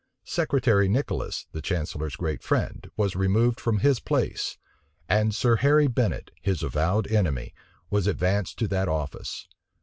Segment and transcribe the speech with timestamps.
[0.25, 4.57] Secretary Nicholas, the chancellor's great friend, was removed from his place;
[5.07, 7.53] and Sir Harry Bennet, his avowed enemy,
[7.91, 9.47] was advanced to that office.